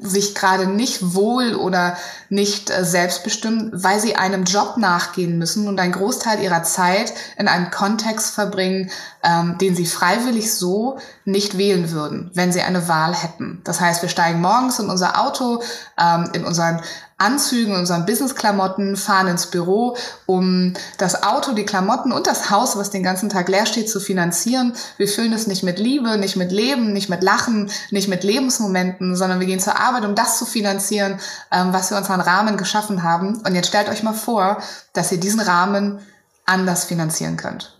sich 0.00 0.34
gerade 0.34 0.66
nicht 0.66 1.14
wohl 1.14 1.54
oder 1.54 1.96
nicht 2.28 2.70
äh, 2.70 2.84
selbstbestimmt, 2.84 3.82
weil 3.82 4.00
sie 4.00 4.16
einem 4.16 4.44
Job 4.44 4.76
nachgehen 4.76 5.38
müssen 5.38 5.66
und 5.66 5.80
einen 5.80 5.92
Großteil 5.92 6.40
ihrer 6.42 6.62
Zeit 6.62 7.12
in 7.36 7.48
einem 7.48 7.70
Kontext 7.70 8.34
verbringen, 8.34 8.90
ähm, 9.22 9.58
den 9.58 9.74
sie 9.74 9.86
freiwillig 9.86 10.54
so 10.54 10.98
nicht 11.24 11.58
wählen 11.58 11.90
würden, 11.90 12.30
wenn 12.34 12.52
sie 12.52 12.62
eine 12.62 12.88
Wahl 12.88 13.14
hätten. 13.14 13.60
Das 13.64 13.80
heißt, 13.80 14.02
wir 14.02 14.08
steigen 14.08 14.40
morgens 14.40 14.78
in 14.78 14.88
unser 14.88 15.20
Auto, 15.20 15.62
ähm, 15.98 16.30
in 16.32 16.44
unseren 16.44 16.80
Anzügen, 17.18 17.74
unseren 17.74 18.06
Businessklamotten, 18.06 18.96
fahren 18.96 19.26
ins 19.26 19.46
Büro, 19.46 19.96
um 20.26 20.72
das 20.98 21.24
Auto, 21.24 21.52
die 21.52 21.66
Klamotten 21.66 22.12
und 22.12 22.28
das 22.28 22.50
Haus, 22.50 22.76
was 22.76 22.90
den 22.90 23.02
ganzen 23.02 23.28
Tag 23.28 23.48
leer 23.48 23.66
steht, 23.66 23.90
zu 23.90 23.98
finanzieren. 23.98 24.72
Wir 24.96 25.08
füllen 25.08 25.32
es 25.32 25.48
nicht 25.48 25.64
mit 25.64 25.80
Liebe, 25.80 26.16
nicht 26.16 26.36
mit 26.36 26.52
Leben, 26.52 26.92
nicht 26.92 27.08
mit 27.08 27.24
Lachen, 27.24 27.70
nicht 27.90 28.08
mit 28.08 28.22
Lebensmomenten, 28.22 29.16
sondern 29.16 29.40
wir 29.40 29.48
gehen 29.48 29.58
zur 29.60 29.78
Arbeit, 29.78 30.04
um 30.04 30.14
das 30.14 30.38
zu 30.38 30.46
finanzieren, 30.46 31.18
ähm, 31.50 31.72
was 31.72 31.90
wir 31.90 31.98
uns 31.98 32.08
an 32.08 32.20
Rahmen 32.20 32.56
geschaffen 32.56 33.02
haben. 33.02 33.42
Und 33.44 33.54
jetzt 33.54 33.68
stellt 33.68 33.88
euch 33.88 34.04
mal 34.04 34.14
vor, 34.14 34.62
dass 34.92 35.10
ihr 35.10 35.18
diesen 35.18 35.40
Rahmen 35.40 35.98
anders 36.46 36.84
finanzieren 36.84 37.36
könnt. 37.36 37.77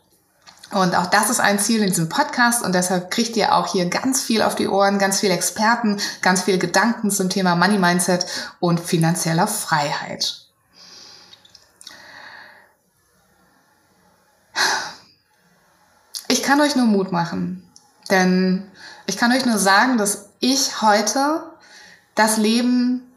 Und 0.70 0.94
auch 0.94 1.06
das 1.06 1.30
ist 1.30 1.40
ein 1.40 1.58
Ziel 1.58 1.80
in 1.80 1.88
diesem 1.88 2.10
Podcast 2.10 2.62
und 2.62 2.74
deshalb 2.74 3.10
kriegt 3.10 3.36
ihr 3.36 3.54
auch 3.54 3.72
hier 3.72 3.88
ganz 3.88 4.20
viel 4.20 4.42
auf 4.42 4.54
die 4.54 4.68
Ohren, 4.68 4.98
ganz 4.98 5.20
viele 5.20 5.32
Experten, 5.32 5.98
ganz 6.20 6.42
viele 6.42 6.58
Gedanken 6.58 7.10
zum 7.10 7.30
Thema 7.30 7.56
Money 7.56 7.78
Mindset 7.78 8.26
und 8.60 8.78
finanzieller 8.78 9.46
Freiheit. 9.46 10.44
Ich 16.28 16.42
kann 16.42 16.60
euch 16.60 16.76
nur 16.76 16.84
Mut 16.84 17.12
machen, 17.12 17.66
denn 18.10 18.70
ich 19.06 19.16
kann 19.16 19.32
euch 19.32 19.46
nur 19.46 19.56
sagen, 19.56 19.96
dass 19.96 20.28
ich 20.40 20.82
heute 20.82 21.50
das 22.14 22.36
Leben 22.36 23.07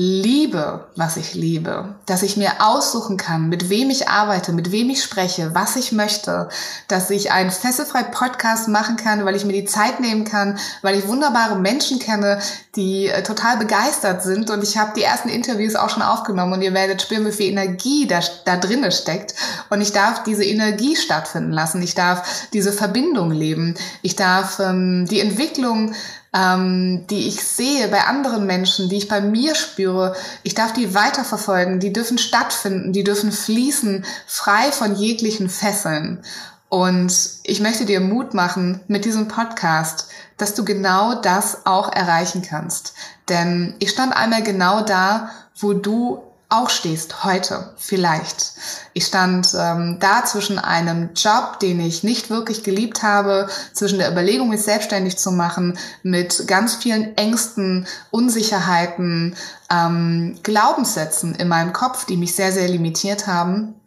liebe, 0.00 0.86
was 0.94 1.16
ich 1.16 1.34
liebe, 1.34 1.96
dass 2.06 2.22
ich 2.22 2.36
mir 2.36 2.52
aussuchen 2.60 3.16
kann, 3.16 3.48
mit 3.48 3.68
wem 3.68 3.90
ich 3.90 4.08
arbeite, 4.08 4.52
mit 4.52 4.70
wem 4.70 4.90
ich 4.90 5.02
spreche, 5.02 5.56
was 5.56 5.74
ich 5.74 5.90
möchte, 5.90 6.48
dass 6.86 7.10
ich 7.10 7.32
einen 7.32 7.50
fesselfrei 7.50 8.04
Podcast 8.04 8.68
machen 8.68 8.94
kann, 8.94 9.24
weil 9.24 9.34
ich 9.34 9.44
mir 9.44 9.54
die 9.54 9.64
Zeit 9.64 9.98
nehmen 9.98 10.24
kann, 10.24 10.56
weil 10.82 10.96
ich 10.96 11.08
wunderbare 11.08 11.58
Menschen 11.58 11.98
kenne, 11.98 12.38
die 12.76 13.08
äh, 13.08 13.24
total 13.24 13.56
begeistert 13.56 14.22
sind. 14.22 14.50
Und 14.50 14.62
ich 14.62 14.78
habe 14.78 14.92
die 14.94 15.02
ersten 15.02 15.30
Interviews 15.30 15.74
auch 15.74 15.90
schon 15.90 16.04
aufgenommen 16.04 16.52
und 16.52 16.62
ihr 16.62 16.74
werdet 16.74 17.02
spüren, 17.02 17.26
wie 17.26 17.32
viel 17.32 17.50
Energie 17.50 18.06
da, 18.06 18.20
da 18.44 18.56
drinne 18.56 18.92
steckt. 18.92 19.34
Und 19.68 19.80
ich 19.80 19.90
darf 19.90 20.22
diese 20.22 20.44
Energie 20.44 20.94
stattfinden 20.94 21.50
lassen, 21.50 21.82
ich 21.82 21.96
darf 21.96 22.46
diese 22.52 22.72
Verbindung 22.72 23.32
leben, 23.32 23.74
ich 24.02 24.14
darf 24.14 24.60
ähm, 24.60 25.06
die 25.10 25.18
Entwicklung 25.18 25.92
ähm, 26.34 27.06
die 27.08 27.28
ich 27.28 27.42
sehe 27.42 27.88
bei 27.88 28.04
anderen 28.04 28.46
Menschen, 28.46 28.88
die 28.88 28.96
ich 28.96 29.08
bei 29.08 29.20
mir 29.20 29.54
spüre, 29.54 30.14
ich 30.42 30.54
darf 30.54 30.72
die 30.72 30.94
weiterverfolgen, 30.94 31.80
die 31.80 31.92
dürfen 31.92 32.18
stattfinden, 32.18 32.92
die 32.92 33.04
dürfen 33.04 33.32
fließen, 33.32 34.04
frei 34.26 34.70
von 34.72 34.94
jeglichen 34.94 35.48
Fesseln. 35.48 36.22
Und 36.68 37.14
ich 37.44 37.60
möchte 37.60 37.86
dir 37.86 38.00
Mut 38.00 38.34
machen 38.34 38.80
mit 38.88 39.06
diesem 39.06 39.26
Podcast, 39.26 40.08
dass 40.36 40.54
du 40.54 40.64
genau 40.64 41.14
das 41.14 41.64
auch 41.64 41.90
erreichen 41.90 42.42
kannst. 42.42 42.92
Denn 43.30 43.74
ich 43.78 43.90
stand 43.90 44.14
einmal 44.14 44.42
genau 44.42 44.82
da, 44.82 45.30
wo 45.56 45.72
du 45.72 46.22
auch 46.50 46.70
stehst 46.70 47.24
heute 47.24 47.74
vielleicht. 47.76 48.52
Ich 48.94 49.04
stand 49.04 49.48
ähm, 49.54 49.98
da 50.00 50.24
zwischen 50.24 50.58
einem 50.58 51.10
Job, 51.14 51.60
den 51.60 51.78
ich 51.78 52.02
nicht 52.02 52.30
wirklich 52.30 52.62
geliebt 52.62 53.02
habe, 53.02 53.48
zwischen 53.74 53.98
der 53.98 54.10
Überlegung, 54.10 54.48
mich 54.48 54.62
selbstständig 54.62 55.18
zu 55.18 55.30
machen, 55.30 55.78
mit 56.02 56.46
ganz 56.46 56.76
vielen 56.76 57.16
Ängsten, 57.18 57.86
Unsicherheiten, 58.10 59.36
ähm, 59.70 60.38
Glaubenssätzen 60.42 61.34
in 61.34 61.48
meinem 61.48 61.74
Kopf, 61.74 62.06
die 62.06 62.16
mich 62.16 62.34
sehr, 62.34 62.52
sehr 62.52 62.68
limitiert 62.68 63.26
haben. 63.26 63.77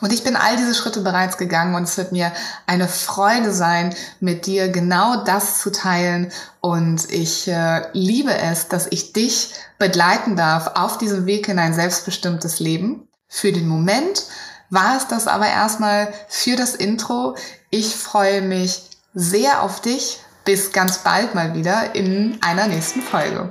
Und 0.00 0.12
ich 0.12 0.24
bin 0.24 0.36
all 0.36 0.56
diese 0.56 0.74
Schritte 0.74 1.00
bereits 1.00 1.38
gegangen 1.38 1.74
und 1.74 1.84
es 1.84 1.96
wird 1.96 2.12
mir 2.12 2.32
eine 2.66 2.88
Freude 2.88 3.52
sein, 3.52 3.94
mit 4.20 4.46
dir 4.46 4.68
genau 4.68 5.24
das 5.24 5.60
zu 5.60 5.70
teilen. 5.70 6.32
Und 6.60 7.10
ich 7.10 7.48
äh, 7.48 7.86
liebe 7.92 8.34
es, 8.34 8.68
dass 8.68 8.88
ich 8.90 9.12
dich 9.12 9.54
begleiten 9.78 10.36
darf 10.36 10.72
auf 10.74 10.98
diesem 10.98 11.26
Weg 11.26 11.48
in 11.48 11.58
ein 11.58 11.74
selbstbestimmtes 11.74 12.58
Leben. 12.58 13.08
Für 13.28 13.52
den 13.52 13.68
Moment 13.68 14.24
war 14.70 14.96
es 14.96 15.06
das 15.06 15.26
aber 15.26 15.46
erstmal 15.46 16.12
für 16.28 16.56
das 16.56 16.74
Intro. 16.74 17.36
Ich 17.70 17.94
freue 17.94 18.42
mich 18.42 18.82
sehr 19.14 19.62
auf 19.62 19.80
dich. 19.80 20.20
Bis 20.44 20.72
ganz 20.72 20.98
bald 20.98 21.34
mal 21.34 21.54
wieder 21.54 21.94
in 21.94 22.38
einer 22.42 22.66
nächsten 22.66 23.00
Folge. 23.00 23.50